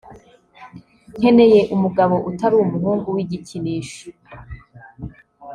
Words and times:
nkeneye 1.17 1.59
umugabo 1.75 2.15
utari 2.29 2.55
umuhungu 2.57 3.07
w’igikinisho 3.15 4.07